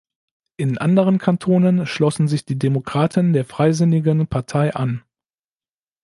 [0.57, 5.03] In anderen Kantonen schlossen sich die Demokraten der Freisinnigen Partei an.